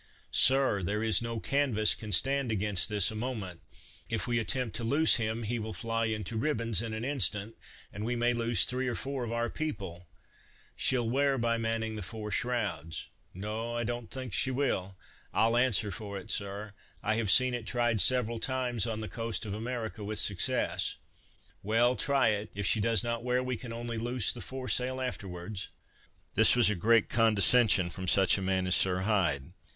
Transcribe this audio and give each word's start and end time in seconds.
"Sir! 0.31 0.81
there 0.81 1.03
is 1.03 1.21
no 1.21 1.39
canvass 1.39 1.93
can 1.93 2.11
stand 2.11 2.51
against 2.51 2.89
this 2.89 3.11
a 3.11 3.15
moment; 3.15 3.61
if 4.09 4.25
we 4.25 4.39
attempt 4.39 4.75
to 4.77 4.83
loose 4.83 5.17
him 5.17 5.43
he 5.43 5.59
will 5.59 5.73
fly 5.73 6.05
into 6.05 6.37
ribands 6.37 6.81
in 6.81 6.91
an 6.91 7.05
instant, 7.05 7.53
and 7.93 8.03
we 8.03 8.15
may 8.15 8.33
lose 8.33 8.63
three 8.65 8.87
or 8.87 8.95
four 8.95 9.23
of 9.23 9.31
our 9.31 9.47
people; 9.47 10.07
she'll 10.75 11.07
wear 11.07 11.37
by 11.37 11.59
manning 11.59 11.95
the 11.97 12.01
fore 12.01 12.31
shrouds." 12.31 13.09
"No, 13.35 13.77
I 13.77 13.83
don't 13.83 14.09
think 14.09 14.33
she 14.33 14.49
will." 14.49 14.97
"I'll 15.35 15.55
answer 15.55 15.91
for 15.91 16.17
it, 16.17 16.31
Sir; 16.31 16.73
I 17.03 17.13
have 17.17 17.29
seen 17.29 17.53
it 17.53 17.67
tried 17.67 18.01
several 18.01 18.39
times 18.39 18.87
on 18.87 19.01
the 19.01 19.07
coast 19.07 19.45
of 19.45 19.53
America 19.53 20.03
with 20.03 20.17
success." 20.17 20.95
"Well, 21.61 21.95
try 21.95 22.29
it; 22.29 22.49
if 22.55 22.65
she 22.65 22.79
does 22.79 23.03
not 23.03 23.23
wear, 23.23 23.43
we 23.43 23.55
can 23.55 23.71
only 23.71 23.99
loose 23.99 24.31
the 24.33 24.41
fore 24.41 24.67
sail 24.67 24.99
afterwards." 24.99 25.67
This 26.33 26.55
was 26.55 26.71
a 26.71 26.75
great 26.75 27.07
condescension 27.07 27.91
from 27.91 28.07
such 28.07 28.39
a 28.39 28.41
man 28.41 28.65
as 28.65 28.75
Sir 28.75 29.01
Hyde. 29.01 29.53